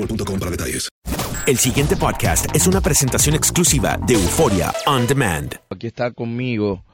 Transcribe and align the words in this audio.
boostmobile.com 0.00 0.38
para 0.38 0.50
detalles. 0.50 0.88
El 1.46 1.56
siguiente 1.58 1.96
podcast 1.96 2.54
es 2.54 2.66
una 2.66 2.80
presentación 2.80 3.34
exclusiva 3.34 3.98
de 4.06 4.14
Euforia 4.14 4.72
On 4.86 5.06
Demand. 5.06 5.54
Aquí 5.70 5.86
está 5.86 6.10
conmigo 6.12 6.84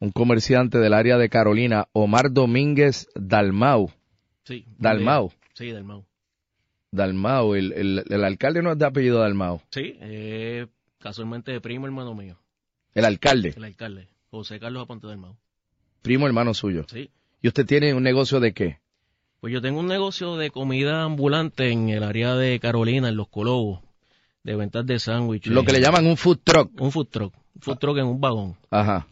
un 0.00 0.10
comerciante 0.10 0.78
del 0.78 0.94
área 0.94 1.16
de 1.18 1.28
Carolina, 1.28 1.88
Omar 1.92 2.30
Domínguez 2.32 3.08
Dalmau. 3.14 3.90
Sí. 4.44 4.64
Dalmau. 4.78 5.32
Sí, 5.54 5.70
Dalmau. 5.70 6.04
Dalmau, 6.92 7.54
el, 7.54 7.72
el, 7.72 8.04
el 8.08 8.24
alcalde 8.24 8.62
no 8.62 8.72
es 8.72 8.78
de 8.78 8.86
apellido 8.86 9.18
Dalmau. 9.20 9.60
Sí, 9.70 9.96
eh, 10.00 10.66
casualmente 10.98 11.50
de 11.52 11.60
primo 11.60 11.86
hermano 11.86 12.14
mío, 12.14 12.38
El 12.94 13.04
alcalde, 13.04 13.52
el 13.56 13.64
alcalde, 13.64 14.08
José 14.30 14.60
Carlos 14.60 14.84
Aponte 14.84 15.06
Dalmau. 15.06 15.36
primo 16.02 16.26
hermano 16.26 16.54
suyo. 16.54 16.86
Sí. 16.88 17.10
¿Y 17.42 17.48
usted 17.48 17.66
tiene 17.66 17.94
un 17.94 18.02
negocio 18.04 18.38
de 18.40 18.52
qué? 18.54 18.78
Pues 19.44 19.52
yo 19.52 19.60
tengo 19.60 19.80
un 19.80 19.88
negocio 19.88 20.38
de 20.38 20.50
comida 20.50 21.02
ambulante 21.02 21.70
en 21.70 21.90
el 21.90 22.02
área 22.02 22.34
de 22.34 22.58
Carolina, 22.58 23.10
en 23.10 23.16
Los 23.16 23.28
Colobos, 23.28 23.80
de 24.42 24.56
ventas 24.56 24.86
de 24.86 24.98
sándwiches. 24.98 25.52
Lo 25.52 25.64
que 25.64 25.72
le 25.72 25.82
llaman 25.82 26.06
un 26.06 26.16
food 26.16 26.38
truck. 26.42 26.70
Un 26.80 26.90
food 26.90 27.08
truck. 27.08 27.34
Un 27.56 27.60
food 27.60 27.76
truck 27.76 27.98
en 27.98 28.06
un 28.06 28.18
vagón. 28.22 28.56
Ajá. 28.70 29.06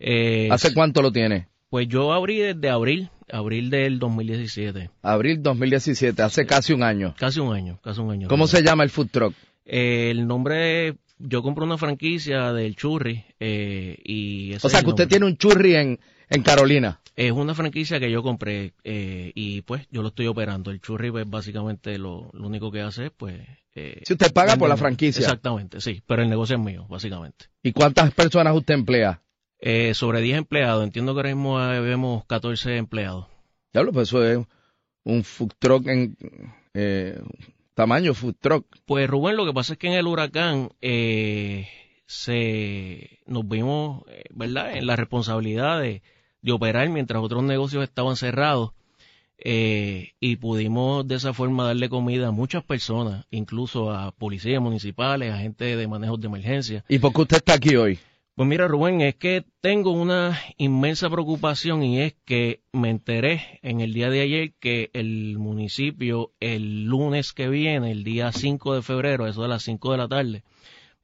Eh, 0.00 0.48
¿Hace 0.50 0.74
cuánto 0.74 1.02
lo 1.02 1.12
tiene? 1.12 1.46
Pues 1.68 1.86
yo 1.86 2.12
abrí 2.12 2.38
desde 2.38 2.68
abril, 2.68 3.10
abril 3.30 3.70
del 3.70 4.00
2017. 4.00 4.90
Abril 5.02 5.40
2017, 5.40 6.20
hace 6.20 6.46
casi 6.46 6.72
un 6.72 6.82
año. 6.82 7.14
Casi 7.16 7.38
un 7.38 7.54
año, 7.54 7.78
casi 7.80 8.00
un 8.00 8.10
año. 8.10 8.26
¿Cómo 8.26 8.48
se 8.48 8.64
llama 8.64 8.82
el 8.82 8.90
food 8.90 9.10
truck? 9.12 9.34
Eh, 9.66 10.10
el 10.10 10.26
nombre, 10.26 10.96
yo 11.20 11.42
compré 11.42 11.64
una 11.64 11.78
franquicia 11.78 12.52
del 12.52 12.76
Churri 12.76 13.24
eh, 13.38 13.96
y... 14.04 14.52
ese 14.54 14.66
O 14.66 14.70
sea 14.70 14.82
que 14.82 14.88
usted 14.90 15.08
tiene 15.08 15.26
un 15.26 15.36
churri 15.36 15.74
en, 15.76 16.00
en 16.28 16.42
Carolina. 16.42 17.00
Es 17.16 17.32
una 17.32 17.54
franquicia 17.54 18.00
que 18.00 18.10
yo 18.10 18.22
compré 18.22 18.72
eh, 18.84 19.32
y 19.34 19.62
pues 19.62 19.86
yo 19.90 20.02
lo 20.02 20.08
estoy 20.08 20.26
operando. 20.26 20.70
El 20.70 20.80
Churri 20.80 21.10
pues 21.10 21.28
básicamente 21.28 21.98
lo, 21.98 22.30
lo 22.32 22.46
único 22.46 22.70
que 22.70 22.80
hace 22.80 23.06
es 23.06 23.10
pues... 23.16 23.38
eh, 23.74 24.00
Si 24.04 24.14
usted 24.14 24.32
paga 24.32 24.56
por 24.56 24.68
la 24.68 24.76
franquicia. 24.76 25.20
Exactamente, 25.20 25.80
sí, 25.80 26.02
pero 26.06 26.22
el 26.22 26.30
negocio 26.30 26.56
es 26.56 26.62
mío, 26.62 26.86
básicamente. 26.88 27.46
¿Y 27.62 27.72
cuántas 27.72 28.12
personas 28.14 28.54
usted 28.56 28.74
emplea? 28.74 29.22
Eh, 29.60 29.92
sobre 29.92 30.22
10 30.22 30.38
empleados, 30.38 30.82
entiendo 30.84 31.12
que 31.12 31.18
ahora 31.18 31.34
mismo 31.34 31.56
vemos 31.58 32.24
14 32.24 32.78
empleados. 32.78 33.26
Diablo, 33.72 33.92
pues 33.92 34.08
eso 34.08 34.24
es 34.24 34.38
un 35.04 35.22
food 35.22 35.52
truck 35.58 35.86
en 35.86 36.16
eh, 36.72 37.20
tamaño 37.74 38.14
food 38.14 38.34
truck. 38.40 38.66
Pues 38.86 39.08
Rubén, 39.08 39.36
lo 39.36 39.46
que 39.46 39.52
pasa 39.52 39.74
es 39.74 39.78
que 39.78 39.88
en 39.88 39.94
el 39.94 40.06
huracán 40.06 40.70
eh, 40.80 41.68
se 42.06 43.20
nos 43.26 43.48
vimos, 43.48 44.02
eh, 44.08 44.24
¿verdad?, 44.30 44.76
en 44.76 44.86
la 44.86 44.96
responsabilidad 44.96 45.80
de, 45.80 46.02
de 46.42 46.52
operar 46.52 46.88
mientras 46.88 47.22
otros 47.22 47.42
negocios 47.42 47.82
estaban 47.84 48.16
cerrados 48.16 48.72
eh, 49.42 50.12
y 50.20 50.36
pudimos 50.36 51.06
de 51.08 51.14
esa 51.14 51.32
forma 51.32 51.64
darle 51.64 51.88
comida 51.88 52.28
a 52.28 52.30
muchas 52.30 52.62
personas, 52.62 53.24
incluso 53.30 53.90
a 53.90 54.12
policías 54.12 54.60
municipales, 54.60 55.32
a 55.32 55.38
gente 55.38 55.76
de 55.76 55.88
manejos 55.88 56.20
de 56.20 56.26
emergencia. 56.26 56.84
¿Y 56.88 56.98
por 56.98 57.12
qué 57.12 57.22
usted 57.22 57.36
está 57.38 57.54
aquí 57.54 57.76
hoy? 57.76 57.98
Pues 58.34 58.48
mira, 58.48 58.68
Rubén, 58.68 59.00
es 59.02 59.16
que 59.16 59.44
tengo 59.60 59.90
una 59.90 60.40
inmensa 60.56 61.10
preocupación 61.10 61.82
y 61.82 62.00
es 62.00 62.14
que 62.24 62.62
me 62.72 62.88
enteré 62.88 63.58
en 63.62 63.80
el 63.80 63.92
día 63.92 64.08
de 64.08 64.20
ayer 64.22 64.54
que 64.58 64.88
el 64.94 65.36
municipio 65.36 66.32
el 66.40 66.84
lunes 66.84 67.32
que 67.32 67.48
viene, 67.48 67.90
el 67.90 68.04
día 68.04 68.32
5 68.32 68.74
de 68.74 68.82
febrero, 68.82 69.26
eso 69.26 69.42
de 69.42 69.48
las 69.48 69.64
5 69.64 69.92
de 69.92 69.98
la 69.98 70.08
tarde, 70.08 70.44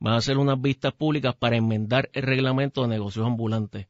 va 0.04 0.14
a 0.14 0.16
hacer 0.16 0.38
unas 0.38 0.60
vistas 0.60 0.92
públicas 0.94 1.34
para 1.34 1.56
enmendar 1.56 2.08
el 2.14 2.22
reglamento 2.22 2.82
de 2.82 2.88
negocios 2.88 3.26
ambulantes. 3.26 3.88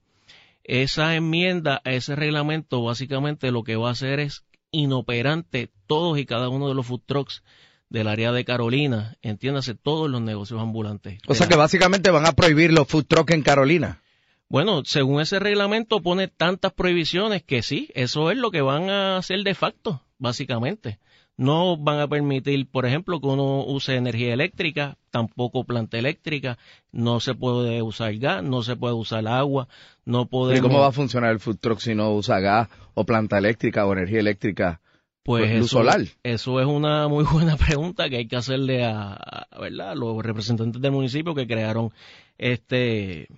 Esa 0.64 1.14
enmienda 1.14 1.80
a 1.84 1.92
ese 1.92 2.16
reglamento 2.16 2.82
básicamente 2.82 3.52
lo 3.52 3.62
que 3.62 3.76
va 3.76 3.90
a 3.90 3.92
hacer 3.92 4.18
es 4.18 4.44
inoperante 4.72 5.70
todos 5.86 6.18
y 6.18 6.26
cada 6.26 6.48
uno 6.48 6.68
de 6.68 6.74
los 6.74 6.86
food 6.86 7.02
trucks 7.06 7.44
del 7.88 8.08
área 8.08 8.32
de 8.32 8.44
Carolina, 8.44 9.16
entiéndase, 9.22 9.74
todos 9.74 10.10
los 10.10 10.20
negocios 10.20 10.60
ambulantes. 10.60 11.20
O 11.26 11.34
sea 11.34 11.46
que 11.46 11.56
básicamente 11.56 12.10
van 12.10 12.26
a 12.26 12.32
prohibir 12.32 12.72
los 12.72 12.88
food 12.88 13.06
trucks 13.06 13.34
en 13.34 13.42
Carolina. 13.42 14.00
bueno, 14.48 14.82
según 14.84 15.20
ese 15.20 15.38
reglamento 15.38 16.02
pone 16.02 16.28
tantas 16.28 16.72
prohibiciones 16.72 17.42
que 17.42 17.62
sí, 17.62 17.90
eso 17.94 18.30
es 18.30 18.36
lo 18.36 18.50
que 18.50 18.60
van 18.62 18.90
a 18.90 19.16
hacer 19.18 19.42
de 19.42 19.54
facto, 19.54 20.02
básicamente. 20.18 20.98
No 21.38 21.76
van 21.76 22.00
a 22.00 22.08
permitir, 22.08 22.66
por 22.66 22.86
ejemplo, 22.86 23.20
que 23.20 23.26
uno 23.26 23.62
use 23.64 23.94
energía 23.94 24.32
eléctrica, 24.32 24.96
tampoco 25.10 25.64
planta 25.64 25.98
eléctrica, 25.98 26.56
no 26.92 27.20
se 27.20 27.34
puede 27.34 27.82
usar 27.82 28.16
gas, 28.16 28.42
no 28.42 28.62
se 28.62 28.74
puede 28.74 28.94
usar 28.94 29.28
agua, 29.28 29.68
no 30.06 30.22
¿Y 30.22 30.26
podemos... 30.26 30.62
cómo 30.62 30.80
va 30.80 30.88
a 30.88 30.92
funcionar 30.92 31.32
el 31.32 31.40
food 31.40 31.58
truck 31.58 31.80
si 31.80 31.94
no 31.94 32.14
usa 32.14 32.40
gas 32.40 32.68
o 32.94 33.04
planta 33.04 33.36
eléctrica 33.36 33.84
o 33.84 33.92
energía 33.92 34.20
eléctrica? 34.20 34.80
Pues 35.26 35.50
luz 35.50 35.66
eso, 35.66 35.78
solar. 35.78 36.02
eso 36.22 36.60
es 36.60 36.66
una 36.66 37.08
muy 37.08 37.24
buena 37.32 37.56
pregunta 37.56 38.08
que 38.08 38.18
hay 38.18 38.28
que 38.28 38.36
hacerle 38.36 38.84
a, 38.84 39.12
a, 39.14 39.58
¿verdad? 39.60 39.96
los 39.96 40.24
representantes 40.24 40.80
del 40.80 40.92
municipio 40.92 41.34
que 41.34 41.48
crearon 41.48 41.90
este, 42.38 43.28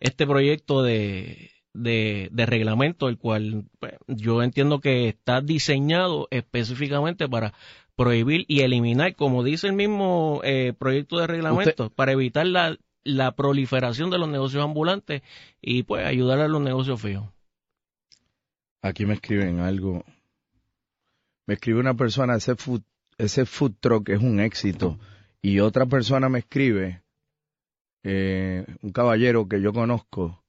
este 0.00 0.26
proyecto 0.26 0.82
de, 0.82 1.52
de, 1.74 2.28
de 2.32 2.46
reglamento, 2.46 3.08
el 3.08 3.18
cual 3.18 3.66
pues, 3.78 3.94
yo 4.08 4.42
entiendo 4.42 4.80
que 4.80 5.08
está 5.08 5.40
diseñado 5.40 6.26
específicamente 6.32 7.28
para 7.28 7.54
prohibir 7.94 8.44
y 8.48 8.62
eliminar, 8.62 9.14
como 9.14 9.44
dice 9.44 9.68
el 9.68 9.74
mismo 9.74 10.40
eh, 10.42 10.72
proyecto 10.76 11.18
de 11.18 11.28
reglamento, 11.28 11.88
para 11.90 12.12
evitar 12.12 12.46
la, 12.46 12.76
la 13.04 13.36
proliferación 13.36 14.10
de 14.10 14.18
los 14.18 14.28
negocios 14.28 14.64
ambulantes 14.64 15.22
y 15.62 15.84
pues 15.84 16.04
ayudar 16.04 16.40
a 16.40 16.48
los 16.48 16.60
negocios 16.60 17.00
fijos. 17.00 17.28
Aquí 18.82 19.06
me 19.06 19.14
escriben 19.14 19.60
algo. 19.60 20.04
Me 21.46 21.54
escribe 21.54 21.80
una 21.80 21.94
persona, 21.94 22.36
ese 22.36 22.56
food, 22.56 22.82
ese 23.18 23.46
food 23.46 23.74
truck 23.80 24.08
es 24.10 24.20
un 24.20 24.40
éxito. 24.40 24.98
Y 25.40 25.60
otra 25.60 25.86
persona 25.86 26.28
me 26.28 26.40
escribe, 26.40 27.02
eh, 28.02 28.66
un 28.82 28.90
caballero 28.90 29.48
que 29.48 29.60
yo 29.60 29.72
conozco, 29.72 30.44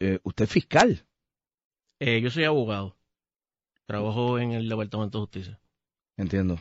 eh, 0.00 0.18
usted 0.22 0.44
es 0.44 0.50
fiscal. 0.50 1.06
Eh, 2.00 2.20
yo 2.20 2.30
soy 2.30 2.44
abogado. 2.44 2.96
Trabajo 3.86 4.38
en 4.38 4.52
el 4.52 4.68
Departamento 4.68 5.18
de 5.18 5.22
Justicia. 5.22 5.60
Entiendo. 6.16 6.58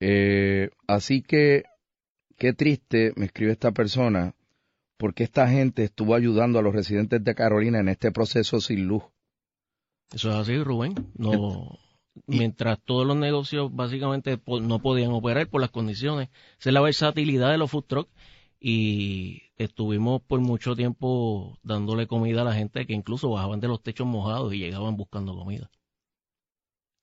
Eh, 0.00 0.70
así 0.86 1.22
que, 1.22 1.64
qué 2.36 2.52
triste, 2.52 3.12
me 3.16 3.26
escribe 3.26 3.52
esta 3.52 3.72
persona, 3.72 4.34
porque 4.96 5.24
esta 5.24 5.48
gente 5.48 5.84
estuvo 5.84 6.14
ayudando 6.14 6.58
a 6.58 6.62
los 6.62 6.74
residentes 6.74 7.24
de 7.24 7.34
Carolina 7.34 7.80
en 7.80 7.88
este 7.88 8.12
proceso 8.12 8.60
sin 8.60 8.86
luz. 8.86 9.02
Eso 10.12 10.30
es 10.30 10.36
así, 10.36 10.62
Rubén. 10.62 10.94
No, 11.16 11.78
mientras 12.26 12.80
todos 12.80 13.06
los 13.06 13.16
negocios 13.16 13.74
básicamente 13.74 14.38
no 14.46 14.78
podían 14.80 15.12
operar 15.12 15.48
por 15.48 15.60
las 15.60 15.70
condiciones. 15.70 16.28
Esa 16.58 16.70
es 16.70 16.74
la 16.74 16.80
versatilidad 16.80 17.50
de 17.50 17.58
los 17.58 17.70
food 17.70 17.84
trucks 17.84 18.12
y 18.60 19.42
estuvimos 19.56 20.22
por 20.22 20.40
mucho 20.40 20.74
tiempo 20.74 21.58
dándole 21.62 22.06
comida 22.06 22.42
a 22.42 22.44
la 22.44 22.54
gente 22.54 22.86
que 22.86 22.94
incluso 22.94 23.30
bajaban 23.30 23.60
de 23.60 23.68
los 23.68 23.82
techos 23.82 24.06
mojados 24.06 24.54
y 24.54 24.58
llegaban 24.58 24.96
buscando 24.96 25.34
comida. 25.34 25.70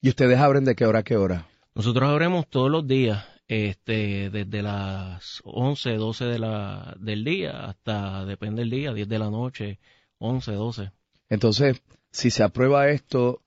¿Y 0.02 0.10
ustedes 0.10 0.40
abren 0.40 0.66
de 0.66 0.76
qué 0.76 0.86
hora 0.86 1.00
a 1.00 1.04
qué 1.04 1.18
hora? 1.18 1.48
Nosotros 1.76 2.10
abrimos 2.10 2.48
todos 2.48 2.72
los 2.72 2.88
días, 2.88 3.24
este, 3.48 4.30
desde 4.32 4.64
las 4.64 5.42
11, 5.44 5.98
12 5.98 6.26
de 6.26 6.40
la, 6.40 6.96
del 7.00 7.24
día 7.24 7.66
hasta, 7.66 8.26
depende 8.26 8.62
del 8.62 8.72
día, 8.72 8.94
10 8.94 9.08
de 9.08 9.20
la 9.20 9.30
noche, 9.30 9.80
11, 10.18 10.52
12. 10.54 10.92
Entonces, 11.30 11.82
si 12.10 12.32
se 12.32 12.44
aprueba 12.44 12.90
esto, 12.90 13.42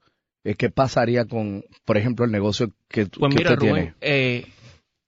¿qué 0.59 0.69
pasaría 0.71 1.25
con, 1.25 1.65
por 1.85 1.97
ejemplo, 1.97 2.25
el 2.27 2.31
negocio 2.31 2.71
que, 2.89 3.07
pues 3.07 3.33
que 3.33 3.39
mira, 3.39 3.51
usted 3.53 3.57
Rubén, 3.57 3.75
tiene? 3.75 3.95
eh, 4.03 4.47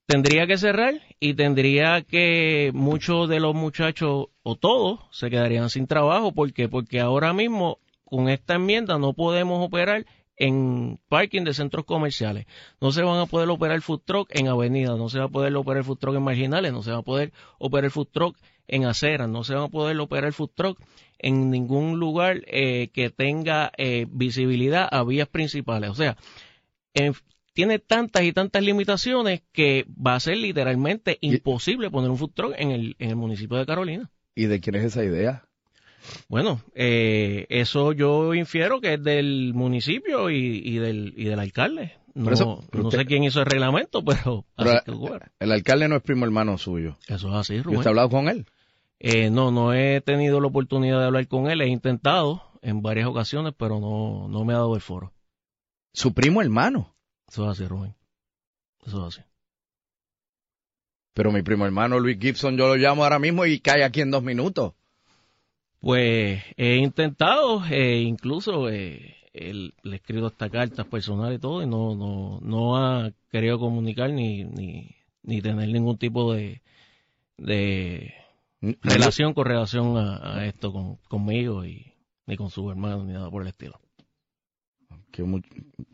tendría 0.07 0.47
que 0.47 0.57
cerrar 0.57 0.95
y 1.19 1.35
tendría 1.35 2.01
que 2.01 2.71
muchos 2.73 3.29
de 3.29 3.39
los 3.39 3.53
muchachos 3.53 4.27
o 4.41 4.55
todos 4.55 4.99
se 5.11 5.29
quedarían 5.29 5.69
sin 5.69 5.85
trabajo. 5.85 6.33
¿Por 6.33 6.53
qué? 6.53 6.67
Porque 6.67 6.99
ahora 6.99 7.33
mismo 7.33 7.79
con 8.03 8.29
esta 8.29 8.55
enmienda 8.55 8.97
no 8.97 9.13
podemos 9.13 9.63
operar 9.63 10.05
en 10.37 10.99
parking 11.09 11.43
de 11.43 11.53
centros 11.53 11.85
comerciales. 11.85 12.45
No 12.79 12.91
se 12.91 13.01
van 13.01 13.19
a 13.19 13.25
poder 13.25 13.49
operar 13.49 13.81
food 13.81 14.01
truck 14.05 14.29
en 14.33 14.47
avenidas, 14.47 14.97
no 14.97 15.09
se 15.09 15.19
va 15.19 15.25
a 15.25 15.29
poder 15.29 15.55
operar 15.55 15.83
food 15.83 15.97
truck 15.97 16.15
en 16.15 16.23
marginales, 16.23 16.71
no 16.71 16.83
se 16.83 16.91
va 16.91 16.99
a 16.99 17.01
poder 17.03 17.33
operar 17.59 17.91
food 17.91 18.07
truck 18.11 18.37
en 18.67 18.85
aceras, 18.85 19.27
no 19.29 19.43
se 19.43 19.55
va 19.55 19.65
a 19.65 19.69
poder 19.69 19.99
operar 19.99 20.33
food 20.33 20.51
truck 20.53 20.79
en 21.19 21.49
ningún 21.49 21.99
lugar 21.99 22.41
eh, 22.47 22.89
que 22.93 23.09
tenga 23.09 23.71
eh, 23.77 24.05
visibilidad 24.09 24.87
a 24.91 25.03
vías 25.03 25.27
principales. 25.27 25.89
O 25.89 25.95
sea, 25.95 26.17
en- 26.93 27.13
tiene 27.53 27.79
tantas 27.79 28.21
y 28.23 28.33
tantas 28.33 28.61
limitaciones 28.61 29.41
que 29.51 29.85
va 29.89 30.13
a 30.13 30.19
ser 30.19 30.37
literalmente 30.37 31.17
imposible 31.21 31.89
poner 31.89 32.11
un 32.11 32.17
food 32.19 32.31
truck 32.35 32.53
en 32.57 32.69
el, 32.69 32.95
en 32.99 33.09
el 33.09 33.15
municipio 33.15 33.57
de 33.57 33.65
Carolina. 33.65 34.11
¿Y 34.35 34.45
de 34.45 34.59
quién 34.59 34.75
es 34.75 34.83
esa 34.83 35.03
idea? 35.03 35.46
Bueno, 36.29 36.61
eh, 36.75 37.45
eso 37.49 37.91
yo 37.93 38.33
infiero 38.33 38.79
que 38.81 38.95
es 38.95 39.03
del 39.03 39.53
municipio 39.53 40.29
y, 40.29 40.61
y 40.63 40.77
del, 40.77 41.13
y 41.17 41.25
del 41.25 41.39
alcalde. 41.39 41.93
No, 42.13 42.31
eso, 42.31 42.63
no 42.73 42.87
usted- 42.87 42.99
sé 42.99 43.05
quién 43.05 43.23
hizo 43.23 43.39
el 43.41 43.45
reglamento, 43.45 44.03
pero, 44.03 44.45
Pero, 44.57 44.71
así 44.71 44.85
que 44.85 44.91
bueno. 44.91 45.25
el 45.39 45.51
alcalde 45.51 45.87
no 45.87 45.95
es 45.97 46.01
primo 46.01 46.25
hermano 46.25 46.57
suyo. 46.57 46.97
Eso 47.07 47.29
es 47.29 47.35
así, 47.35 47.55
¿Y 47.55 47.61
Rubén. 47.61 47.77
usted 47.79 47.87
ha 47.87 47.91
hablado 47.91 48.09
con 48.09 48.27
él? 48.27 48.45
Eh, 48.99 49.29
no, 49.29 49.51
no 49.51 49.73
he 49.73 50.01
tenido 50.01 50.41
la 50.41 50.47
oportunidad 50.47 50.99
de 50.99 51.05
hablar 51.05 51.27
con 51.27 51.49
él. 51.51 51.61
He 51.61 51.67
intentado 51.67 52.41
en 52.63 52.81
varias 52.81 53.07
ocasiones, 53.07 53.53
pero 53.55 53.79
no, 53.79 54.27
no 54.27 54.43
me 54.45 54.53
ha 54.53 54.57
dado 54.57 54.73
el 54.75 54.81
foro. 54.81 55.13
Su 55.93 56.13
primo 56.15 56.41
hermano. 56.41 56.95
Eso 57.27 57.43
es 57.45 57.51
así, 57.59 57.67
Rubén. 57.67 57.93
Eso 58.85 59.07
es 59.07 59.15
así. 59.19 59.27
Pero 61.13 61.31
mi 61.31 61.41
primo 61.41 61.65
hermano 61.65 61.99
Luis 61.99 62.17
Gibson 62.19 62.57
yo 62.57 62.67
lo 62.67 62.75
llamo 62.75 63.03
ahora 63.03 63.19
mismo 63.19 63.45
y 63.45 63.59
cae 63.59 63.83
aquí 63.83 64.01
en 64.01 64.11
dos 64.11 64.23
minutos. 64.23 64.73
Pues 65.79 66.41
he 66.57 66.75
intentado, 66.77 67.63
eh, 67.69 67.99
incluso 68.01 68.69
eh, 68.69 69.15
él- 69.33 69.73
le 69.83 69.93
he 69.93 69.95
escrito 69.97 70.27
esta 70.27 70.49
carta 70.49 70.83
personal 70.83 71.33
y 71.33 71.39
todo, 71.39 71.61
y 71.61 71.67
no, 71.67 71.95
no, 71.95 72.39
no 72.41 72.77
ha 72.77 73.11
querido 73.29 73.59
comunicar 73.59 74.09
ni, 74.11 74.43
ni, 74.43 74.95
ni 75.23 75.41
tener 75.41 75.69
ningún 75.69 75.97
tipo 75.97 76.33
de, 76.33 76.61
de 77.37 78.13
relación 78.81 79.33
con 79.33 79.45
relación 79.45 79.97
a, 79.97 80.37
a 80.39 80.45
esto 80.45 80.73
con, 80.73 80.95
conmigo 81.07 81.63
y 81.65 81.93
ni 82.25 82.35
con 82.35 82.49
su 82.49 82.69
hermano 82.69 83.03
ni 83.03 83.13
nada 83.13 83.29
por 83.29 83.43
el 83.43 83.49
estilo. 83.49 83.79
Que 85.11 85.23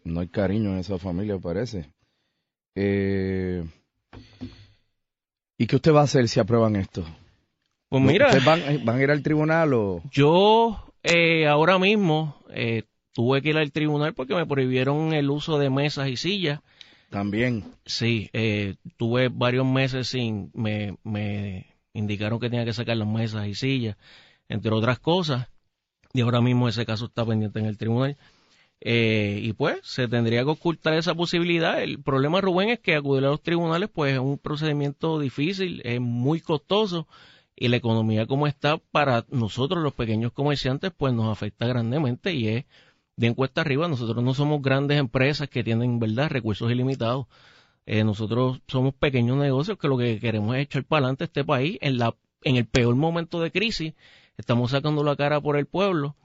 no 0.06 0.20
hay 0.20 0.28
cariño 0.28 0.72
en 0.72 0.78
esa 0.80 0.98
familia, 0.98 1.38
parece. 1.38 1.92
Eh, 2.76 3.64
¿Y 5.58 5.68
qué 5.68 5.76
usted 5.76 5.94
va 5.94 6.02
a 6.02 6.06
hacer 6.06 6.28
si 6.28 6.40
aprueban 6.40 6.76
esto? 6.76 7.06
Pues 7.94 8.04
mira, 8.06 8.26
¿Ustedes 8.26 8.44
van, 8.44 8.84
van 8.86 8.98
a 8.98 9.04
ir 9.04 9.12
al 9.12 9.22
tribunal 9.22 9.72
o...? 9.76 10.02
yo 10.12 10.84
eh, 11.04 11.46
ahora 11.46 11.78
mismo 11.78 12.44
eh, 12.50 12.86
tuve 13.14 13.44
que 13.44 13.50
ir 13.50 13.58
al 13.58 13.72
tribunal 13.72 14.16
porque 14.16 14.34
me 14.34 14.48
prohibieron 14.48 15.14
el 15.14 15.30
uso 15.30 15.60
de 15.60 15.70
mesas 15.70 16.08
y 16.08 16.18
sillas. 16.18 16.62
También. 17.12 17.64
Sí, 17.86 18.32
eh, 18.34 18.78
tuve 18.98 19.30
varios 19.30 19.68
meses 19.68 20.08
sin, 20.08 20.50
me, 20.56 20.98
me 21.04 21.68
indicaron 21.94 22.40
que 22.40 22.50
tenía 22.50 22.66
que 22.66 22.74
sacar 22.74 22.98
las 22.98 23.08
mesas 23.08 23.46
y 23.46 23.54
sillas, 23.54 23.96
entre 24.50 24.72
otras 24.72 24.98
cosas, 24.98 25.50
y 26.14 26.22
ahora 26.22 26.42
mismo 26.42 26.68
ese 26.68 26.88
caso 26.88 27.06
está 27.06 27.24
pendiente 27.24 27.60
en 27.60 27.68
el 27.68 27.78
tribunal. 27.78 28.18
Eh, 28.82 29.40
y 29.44 29.54
pues 29.54 29.78
se 29.84 30.08
tendría 30.08 30.44
que 30.44 30.50
ocultar 30.50 30.96
esa 30.96 31.14
posibilidad. 31.14 31.80
El 31.80 32.02
problema, 32.02 32.42
Rubén, 32.42 32.70
es 32.70 32.80
que 32.80 32.96
acudir 32.96 33.24
a 33.26 33.30
los 33.30 33.44
tribunales 33.44 33.88
pues 33.94 34.14
es 34.14 34.20
un 34.20 34.40
procedimiento 34.40 35.20
difícil, 35.20 35.80
es 35.86 36.02
muy 36.02 36.40
costoso 36.40 37.08
y 37.56 37.68
la 37.68 37.78
economía 37.78 38.26
como 38.26 38.48
está 38.48 38.78
para 38.78 39.26
nosotros 39.30 39.84
los 39.84 39.94
pequeños 39.94 40.32
comerciantes 40.32 40.92
pues 40.96 41.14
nos 41.14 41.32
afecta 41.32 41.68
grandemente 41.68 42.34
y 42.34 42.48
es 42.48 42.66
de 43.16 43.28
encuesta 43.28 43.62
arriba. 43.62 43.88
Nosotros 43.88 44.24
no 44.24 44.34
somos 44.34 44.62
grandes 44.62 45.00
empresas 45.00 45.50
que 45.50 45.64
tienen, 45.64 46.00
¿verdad?, 46.00 46.30
recursos 46.30 46.72
ilimitados. 46.72 47.28
Eh, 47.86 48.04
nosotros 48.04 48.62
somos 48.68 48.94
pequeños 48.94 49.38
negocios 49.38 49.78
que 49.78 49.88
lo 49.88 49.98
que 49.98 50.20
queremos 50.20 50.56
es 50.56 50.64
echar 50.64 50.86
para 50.86 51.00
adelante 51.00 51.26
este 51.26 51.44
país 51.44 51.78
en, 51.82 51.98
la, 51.98 52.16
en 52.44 52.56
el 52.56 52.66
peor 52.66 52.96
momento 52.96 53.42
de 53.42 53.52
crisis. 53.52 53.94
Estamos 54.38 54.72
sacando 54.72 55.04
la 55.04 55.16
cara 55.16 55.42
por 55.42 55.58
el 55.58 55.66
pueblo 55.66 56.16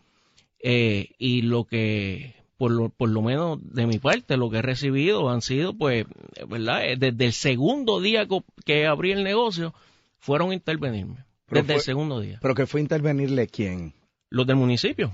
eh, 0.60 1.10
y 1.18 1.42
lo 1.42 1.64
que, 1.64 2.34
por 2.56 2.70
lo, 2.70 2.88
por 2.88 3.10
lo 3.10 3.22
menos 3.22 3.58
de 3.62 3.86
mi 3.86 3.98
parte, 3.98 4.36
lo 4.36 4.50
que 4.50 4.58
he 4.58 4.62
recibido 4.62 5.28
han 5.30 5.42
sido, 5.42 5.76
pues, 5.76 6.06
¿verdad? 6.48 6.84
Eh, 6.86 6.96
Desde 6.96 7.26
el 7.26 7.32
segundo 7.32 8.00
día 8.00 8.26
que 8.64 8.86
abrí 8.86 9.12
el 9.12 9.24
negocio, 9.24 9.74
fueron 10.18 10.52
a 10.52 10.54
intervenirme. 10.54 11.27
Pero 11.48 11.62
Desde 11.62 11.74
el 11.74 11.80
segundo 11.80 12.20
día. 12.20 12.38
¿Pero 12.40 12.54
que 12.54 12.66
fue 12.66 12.80
a 12.80 12.82
intervenirle 12.82 13.46
quién? 13.46 13.94
Los 14.30 14.46
del 14.46 14.56
municipio. 14.56 15.12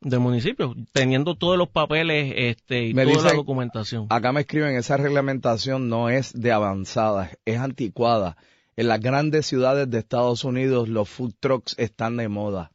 Del 0.00 0.20
municipio, 0.20 0.74
teniendo 0.92 1.36
todos 1.36 1.56
los 1.56 1.68
papeles 1.68 2.32
este, 2.36 2.88
y 2.88 2.94
Me 2.94 3.06
toda 3.06 3.30
la 3.30 3.34
documentación. 3.34 4.06
Acá 4.10 4.30
me 4.30 4.42
escriben, 4.42 4.76
esa 4.76 4.98
reglamentación 4.98 5.88
no 5.88 6.10
es 6.10 6.32
de 6.38 6.52
avanzada, 6.52 7.30
es 7.46 7.58
anticuada. 7.58 8.36
En 8.76 8.88
las 8.88 9.00
grandes 9.00 9.46
ciudades 9.46 9.90
de 9.90 9.98
Estados 9.98 10.44
Unidos 10.44 10.88
los 10.90 11.08
food 11.08 11.32
trucks 11.40 11.74
están 11.78 12.18
de 12.18 12.28
moda. 12.28 12.72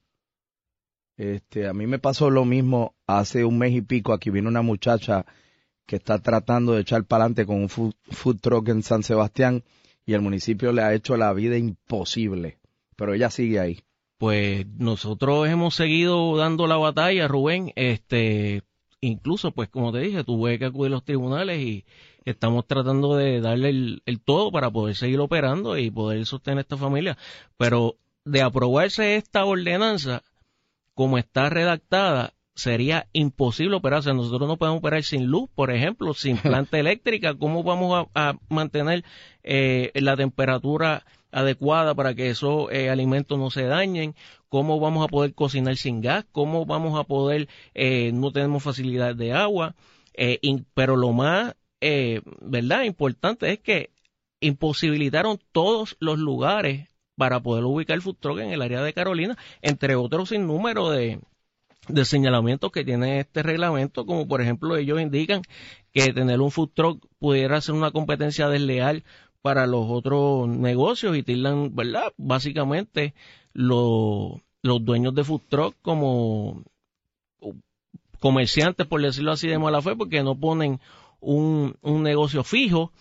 Este, 1.15 1.67
a 1.67 1.73
mí 1.73 1.85
me 1.85 1.99
pasó 1.99 2.31
lo 2.31 2.43
mismo 2.43 2.95
hace 3.05 3.45
un 3.45 3.59
mes 3.59 3.73
y 3.73 3.81
pico. 3.81 4.13
Aquí 4.13 4.31
vino 4.31 4.49
una 4.49 4.63
muchacha 4.63 5.25
que 5.85 5.97
está 5.97 6.17
tratando 6.17 6.73
de 6.73 6.81
echar 6.81 7.03
para 7.03 7.25
adelante 7.25 7.45
con 7.45 7.57
un 7.57 7.69
food, 7.69 7.93
food 8.09 8.39
truck 8.39 8.69
en 8.69 8.81
San 8.81 9.03
Sebastián 9.03 9.63
y 10.05 10.13
el 10.13 10.21
municipio 10.21 10.71
le 10.71 10.81
ha 10.81 10.93
hecho 10.93 11.17
la 11.17 11.31
vida 11.33 11.57
imposible. 11.57 12.57
Pero 13.01 13.15
ella 13.15 13.31
sigue 13.31 13.59
ahí. 13.59 13.79
Pues 14.19 14.67
nosotros 14.77 15.49
hemos 15.49 15.73
seguido 15.73 16.37
dando 16.37 16.67
la 16.67 16.77
batalla, 16.77 17.27
Rubén. 17.27 17.73
Este, 17.75 18.61
incluso, 18.99 19.49
pues 19.49 19.69
como 19.69 19.91
te 19.91 20.01
dije, 20.01 20.23
tuve 20.23 20.59
que 20.59 20.65
acudir 20.65 20.91
a 20.91 20.97
los 20.97 21.03
tribunales 21.03 21.59
y 21.61 21.83
estamos 22.25 22.67
tratando 22.67 23.15
de 23.15 23.41
darle 23.41 23.69
el, 23.69 24.03
el 24.05 24.21
todo 24.21 24.51
para 24.51 24.69
poder 24.69 24.95
seguir 24.95 25.19
operando 25.19 25.79
y 25.79 25.89
poder 25.89 26.23
sostener 26.27 26.59
esta 26.59 26.77
familia. 26.77 27.17
Pero 27.57 27.95
de 28.23 28.43
aprobarse 28.43 29.15
esta 29.15 29.45
ordenanza, 29.45 30.21
como 30.93 31.17
está 31.17 31.49
redactada, 31.49 32.35
sería 32.53 33.07
imposible 33.13 33.77
operar. 33.77 34.01
O 34.01 34.03
sea, 34.03 34.13
nosotros 34.13 34.47
no 34.47 34.57
podemos 34.57 34.77
operar 34.77 35.01
sin 35.01 35.25
luz, 35.25 35.49
por 35.55 35.71
ejemplo, 35.71 36.13
sin 36.13 36.37
planta 36.37 36.77
eléctrica. 36.77 37.33
¿Cómo 37.33 37.63
vamos 37.63 38.07
a, 38.13 38.29
a 38.29 38.37
mantener 38.47 39.03
eh, 39.41 39.89
la 39.95 40.15
temperatura 40.15 41.03
adecuada 41.31 41.95
para 41.95 42.13
que 42.15 42.29
esos 42.29 42.71
eh, 42.71 42.89
alimentos 42.89 43.37
no 43.39 43.49
se 43.51 43.63
dañen? 43.63 44.15
¿Cómo 44.49 44.79
vamos 44.79 45.05
a 45.05 45.07
poder 45.07 45.33
cocinar 45.33 45.77
sin 45.77 46.01
gas? 46.01 46.25
¿Cómo 46.31 46.65
vamos 46.65 46.99
a 46.99 47.03
poder, 47.05 47.47
eh, 47.73 48.11
no 48.13 48.31
tenemos 48.31 48.63
facilidad 48.63 49.15
de 49.15 49.33
agua? 49.33 49.75
Eh, 50.13 50.39
pero 50.73 50.95
lo 50.97 51.13
más, 51.13 51.55
eh, 51.81 52.21
¿verdad? 52.41 52.83
Importante 52.83 53.51
es 53.51 53.59
que 53.59 53.91
imposibilitaron 54.41 55.39
todos 55.51 55.95
los 55.99 56.19
lugares 56.19 56.89
para 57.15 57.39
poder 57.39 57.63
ubicar 57.65 57.95
el 57.95 58.01
food 58.01 58.17
truck 58.19 58.39
en 58.39 58.51
el 58.51 58.61
área 58.61 58.81
de 58.81 58.93
Carolina, 58.93 59.37
entre 59.61 59.95
otros 59.95 60.29
sin 60.29 60.47
número 60.47 60.89
de, 60.89 61.19
de 61.87 62.05
señalamientos 62.05 62.71
que 62.71 62.83
tiene 62.83 63.19
este 63.19 63.43
reglamento, 63.43 64.05
como 64.05 64.27
por 64.27 64.41
ejemplo 64.41 64.77
ellos 64.77 64.99
indican 65.01 65.43
que 65.93 66.13
tener 66.13 66.41
un 66.41 66.51
food 66.51 66.71
truck 66.73 67.05
pudiera 67.19 67.61
ser 67.61 67.75
una 67.75 67.91
competencia 67.91 68.49
desleal 68.49 69.03
para 69.41 69.67
los 69.67 69.85
otros 69.89 70.47
negocios 70.47 71.17
y 71.17 71.23
tildan, 71.23 71.75
¿verdad? 71.75 72.13
Básicamente 72.17 73.13
los 73.53 74.41
dueños 74.61 75.15
de 75.15 75.23
food 75.23 75.41
truck 75.49 75.75
como 75.81 76.63
comerciantes, 78.19 78.85
por 78.85 79.01
decirlo 79.01 79.31
así 79.31 79.47
de 79.47 79.57
mala 79.57 79.81
fe, 79.81 79.95
porque 79.95 80.23
no 80.23 80.35
ponen 80.35 80.79
un, 81.19 81.75
un 81.81 82.03
negocio 82.03 82.43
fijo, 82.43 82.91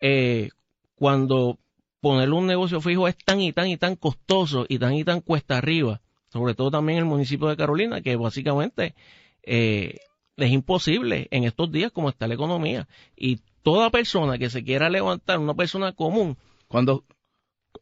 eh, 0.00 0.50
cuando 0.94 1.58
poner 2.00 2.30
un 2.32 2.46
negocio 2.46 2.80
fijo 2.80 3.08
es 3.08 3.16
tan 3.16 3.40
y 3.40 3.52
tan 3.52 3.68
y 3.68 3.76
tan 3.76 3.96
costoso 3.96 4.66
y 4.68 4.78
tan 4.78 4.94
y 4.94 5.04
tan 5.04 5.20
cuesta 5.20 5.58
arriba, 5.58 6.00
sobre 6.28 6.54
todo 6.54 6.70
también 6.70 6.98
en 6.98 7.04
el 7.04 7.10
municipio 7.10 7.48
de 7.48 7.56
Carolina, 7.56 8.00
que 8.00 8.14
básicamente 8.14 8.94
eh, 9.42 9.98
es 10.36 10.50
imposible 10.52 11.26
en 11.32 11.44
estos 11.44 11.72
días 11.72 11.90
como 11.90 12.08
está 12.08 12.28
la 12.28 12.34
economía. 12.34 12.86
Y 13.16 13.40
toda 13.62 13.90
persona 13.90 14.38
que 14.38 14.50
se 14.50 14.64
quiera 14.64 14.90
levantar, 14.90 15.38
una 15.38 15.54
persona 15.54 15.92
común. 15.92 16.36
¿Cuándo, 16.68 17.04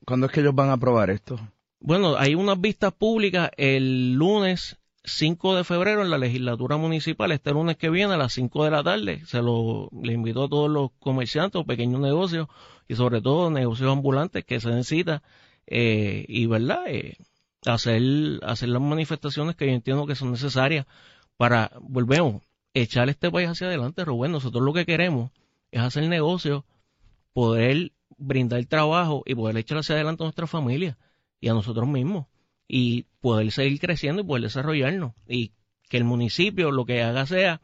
¿cuándo 0.04 0.26
es 0.26 0.32
que 0.32 0.40
ellos 0.40 0.54
van 0.54 0.70
a 0.70 0.74
aprobar 0.74 1.10
esto? 1.10 1.38
Bueno, 1.80 2.16
hay 2.16 2.34
unas 2.34 2.60
vistas 2.60 2.92
públicas 2.92 3.50
el 3.56 4.14
lunes 4.14 4.78
5 5.04 5.54
de 5.54 5.64
febrero 5.64 6.02
en 6.02 6.10
la 6.10 6.18
legislatura 6.18 6.76
municipal, 6.76 7.30
este 7.30 7.52
lunes 7.52 7.76
que 7.76 7.90
viene 7.90 8.14
a 8.14 8.16
las 8.16 8.32
5 8.32 8.64
de 8.64 8.70
la 8.70 8.82
tarde. 8.82 9.22
Se 9.26 9.40
lo 9.40 9.88
le 10.02 10.12
invito 10.12 10.44
a 10.44 10.48
todos 10.48 10.68
los 10.70 10.90
comerciantes 10.98 11.60
o 11.60 11.64
pequeños 11.64 12.00
negocios 12.00 12.48
y 12.88 12.96
sobre 12.96 13.20
todo 13.20 13.50
negocios 13.50 13.90
ambulantes 13.90 14.44
que 14.44 14.60
se 14.60 14.68
necesita 14.70 15.22
eh, 15.66 16.24
y 16.28 16.46
verdad 16.46 16.84
eh, 16.86 17.16
hacer 17.64 18.02
hacer 18.42 18.68
las 18.68 18.82
manifestaciones 18.82 19.56
que 19.56 19.66
yo 19.66 19.72
entiendo 19.72 20.06
que 20.06 20.16
son 20.16 20.32
necesarias 20.32 20.86
para 21.36 21.70
volvemos 21.80 22.42
echar 22.74 23.08
este 23.08 23.30
país 23.30 23.48
hacia 23.48 23.68
adelante, 23.68 24.04
Rubén. 24.04 24.32
Nosotros 24.32 24.62
lo 24.62 24.72
que 24.72 24.86
queremos 24.86 25.30
es 25.76 25.82
hacer 25.82 26.08
negocio, 26.08 26.64
poder 27.32 27.92
brindar 28.16 28.64
trabajo 28.66 29.22
y 29.26 29.34
poder 29.34 29.58
echar 29.58 29.78
hacia 29.78 29.94
adelante 29.94 30.22
a 30.22 30.26
nuestra 30.26 30.46
familia 30.46 30.96
y 31.40 31.48
a 31.48 31.54
nosotros 31.54 31.86
mismos 31.86 32.26
y 32.66 33.04
poder 33.20 33.50
seguir 33.52 33.78
creciendo 33.78 34.22
y 34.22 34.24
poder 34.24 34.44
desarrollarnos 34.44 35.12
y 35.28 35.52
que 35.88 35.98
el 35.98 36.04
municipio 36.04 36.70
lo 36.70 36.86
que 36.86 37.02
haga 37.02 37.26
sea 37.26 37.60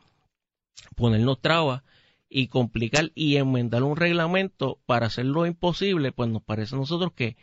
ponernos 0.95 1.41
trabas 1.41 1.83
y 2.29 2.49
complicar 2.49 3.13
y 3.15 3.37
enmendar 3.37 3.83
un 3.83 3.97
reglamento 3.97 4.79
para 4.87 5.07
hacer 5.07 5.27
lo 5.27 5.47
imposible, 5.47 6.13
pues 6.13 6.31
nos 6.31 6.43
parece 6.43 6.75
a 6.75 6.79
nosotros 6.79 7.13
que 7.13 7.37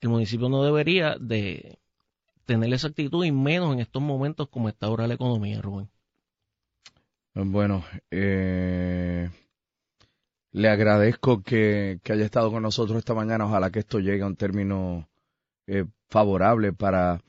el 0.00 0.08
municipio 0.08 0.48
no 0.48 0.64
debería 0.64 1.16
de 1.20 1.78
tener 2.44 2.72
esa 2.72 2.88
actitud 2.88 3.24
y 3.24 3.32
menos 3.32 3.72
en 3.72 3.80
estos 3.80 4.02
momentos 4.02 4.48
como 4.48 4.68
está 4.68 4.86
ahora 4.86 5.06
la 5.06 5.14
economía, 5.14 5.60
Rubén. 5.60 5.90
Bueno, 7.34 7.84
eh, 8.10 9.30
le 10.52 10.68
agradezco 10.68 11.42
que, 11.42 12.00
haya 12.08 12.24
estado 12.24 12.50
con 12.50 12.62
nosotros 12.62 12.98
esta 12.98 13.14
mañana. 13.14 13.46
Ojalá 13.46 13.70
que 13.70 13.80
esto 13.80 13.98
llegue 13.98 14.22
a 14.22 14.26
un 14.26 14.36
término 14.36 15.08
eh, 15.66 15.86
favorable 16.08 16.72
para 16.72 17.22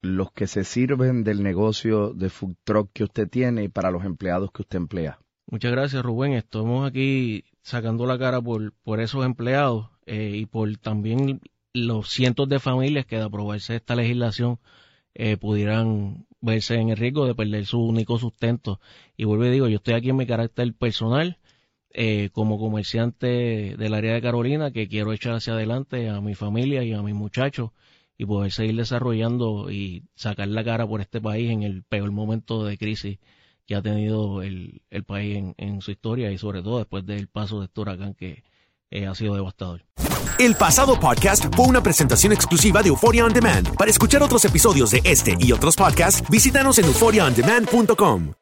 los 0.00 0.32
que 0.32 0.48
se 0.48 0.64
sirven 0.64 1.22
del 1.22 1.42
negocio 1.42 2.12
de 2.12 2.28
food 2.28 2.56
truck 2.64 2.90
que 2.92 3.04
usted 3.04 3.28
tiene 3.28 3.64
y 3.64 3.68
para 3.68 3.92
los 3.92 4.04
empleados 4.04 4.50
que 4.50 4.62
usted 4.62 4.78
emplea. 4.78 5.20
Muchas 5.46 5.70
gracias, 5.70 6.02
Rubén. 6.02 6.32
Estamos 6.32 6.88
aquí 6.88 7.44
sacando 7.62 8.06
la 8.06 8.18
cara 8.18 8.40
por, 8.40 8.72
esos 9.00 9.24
empleados 9.24 9.90
eh, 10.06 10.32
y 10.34 10.46
por 10.46 10.76
también 10.78 11.40
los 11.72 12.08
cientos 12.10 12.48
de 12.48 12.58
familias 12.58 13.06
que 13.06 13.16
de 13.16 13.22
aprobarse 13.22 13.76
esta 13.76 13.94
legislación 13.94 14.58
eh, 15.14 15.36
pudieran 15.36 16.26
verse 16.40 16.74
en 16.74 16.88
el 16.88 16.96
riesgo 16.96 17.26
de 17.26 17.34
perder 17.34 17.66
su 17.66 17.80
único 17.80 18.18
sustento. 18.18 18.80
Y 19.16 19.24
vuelvo 19.24 19.46
y 19.46 19.50
digo, 19.50 19.68
yo 19.68 19.76
estoy 19.76 19.94
aquí 19.94 20.10
en 20.10 20.16
mi 20.16 20.26
carácter 20.26 20.74
personal, 20.74 21.38
eh, 21.94 22.30
como 22.32 22.58
comerciante 22.58 23.76
del 23.76 23.94
área 23.94 24.14
de 24.14 24.22
Carolina, 24.22 24.70
que 24.70 24.88
quiero 24.88 25.12
echar 25.12 25.34
hacia 25.34 25.52
adelante 25.52 26.08
a 26.08 26.20
mi 26.20 26.34
familia 26.34 26.82
y 26.84 26.92
a 26.92 27.02
mis 27.02 27.14
muchachos 27.14 27.70
y 28.16 28.26
poder 28.26 28.52
seguir 28.52 28.76
desarrollando 28.76 29.70
y 29.70 30.04
sacar 30.14 30.48
la 30.48 30.64
cara 30.64 30.86
por 30.86 31.00
este 31.00 31.20
país 31.20 31.50
en 31.50 31.62
el 31.62 31.82
peor 31.82 32.10
momento 32.12 32.64
de 32.64 32.78
crisis 32.78 33.18
que 33.66 33.74
ha 33.74 33.82
tenido 33.82 34.42
el, 34.42 34.82
el 34.90 35.04
país 35.04 35.54
en, 35.56 35.80
su 35.80 35.90
historia 35.90 36.30
y 36.30 36.38
sobre 36.38 36.62
todo 36.62 36.78
después 36.78 37.06
del 37.06 37.28
paso 37.28 37.60
de 37.60 37.66
este 37.66 37.80
huracán 37.80 38.14
que 38.14 38.42
eh, 38.90 39.06
ha 39.06 39.14
sido 39.14 39.34
devastador. 39.34 39.84
El 40.38 40.54
pasado 40.56 40.98
podcast 40.98 41.54
fue 41.54 41.66
una 41.66 41.82
presentación 41.82 42.32
exclusiva 42.32 42.82
de 42.82 42.88
Euphoria 42.88 43.24
On 43.24 43.32
Demand. 43.32 43.76
Para 43.76 43.90
escuchar 43.90 44.22
otros 44.22 44.44
episodios 44.44 44.90
de 44.90 45.00
este 45.04 45.36
y 45.38 45.52
otros 45.52 45.76
podcasts, 45.76 46.28
visítanos 46.28 46.78
en 46.78 46.86
euphoriaondemand.com. 46.86 48.41